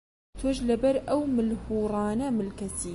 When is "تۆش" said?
0.39-0.57